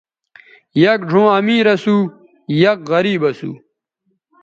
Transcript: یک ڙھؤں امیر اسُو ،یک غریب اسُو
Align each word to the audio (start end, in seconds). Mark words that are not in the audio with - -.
یک 0.83 0.99
ڙھؤں 1.09 1.29
امیر 1.37 1.65
اسُو 1.73 1.97
،یک 2.61 2.79
غریب 2.91 3.21
اسُو 3.29 3.51